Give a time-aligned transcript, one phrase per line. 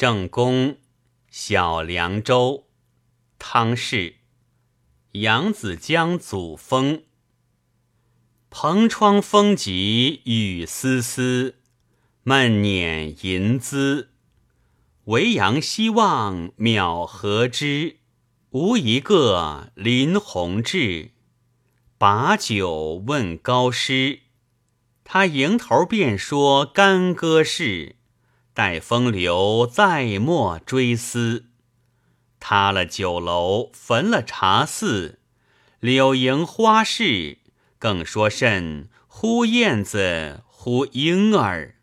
[0.00, 0.78] 郑公，
[1.28, 2.68] 小凉州，
[3.38, 4.14] 汤氏。
[5.12, 7.02] 扬子江祖风。
[8.48, 11.56] 蓬窗风急雨丝丝，
[12.22, 14.12] 闷捻银滋。
[15.04, 17.98] 维扬西望渺何之？
[18.52, 21.10] 无一个林鸿志。
[21.98, 24.20] 把酒问高师，
[25.04, 27.96] 他迎头便说干戈事。
[28.52, 31.46] 待风流再莫追思。
[32.38, 35.18] 塌了酒楼，焚了茶肆，
[35.78, 37.38] 柳营花市，
[37.78, 38.88] 更说甚？
[39.06, 41.79] 呼燕子，呼莺儿。